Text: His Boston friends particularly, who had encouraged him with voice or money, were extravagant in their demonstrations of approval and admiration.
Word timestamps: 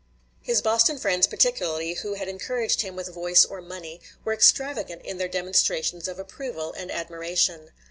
His 0.41 0.63
Boston 0.63 0.97
friends 0.97 1.27
particularly, 1.27 1.93
who 1.93 2.15
had 2.15 2.27
encouraged 2.27 2.81
him 2.81 2.95
with 2.95 3.09
voice 3.13 3.45
or 3.45 3.61
money, 3.61 4.01
were 4.25 4.33
extravagant 4.33 5.03
in 5.03 5.19
their 5.19 5.27
demonstrations 5.27 6.07
of 6.07 6.17
approval 6.17 6.73
and 6.73 6.89
admiration. 6.89 7.69